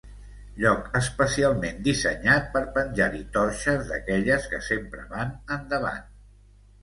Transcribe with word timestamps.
Lloc 0.61 0.85
especialment 0.99 1.75
dissenyat 1.87 2.47
per 2.55 2.63
penjar-hi 2.77 3.21
torxes 3.35 3.85
d'aquelles 3.91 4.49
que 4.55 4.61
sempre 4.69 5.05
van 5.15 5.35
endavant. 5.57 6.11